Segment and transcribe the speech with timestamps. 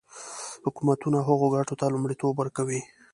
[0.65, 2.81] حکومتونه هغو ګټو ته لومړیتوب ورکوي.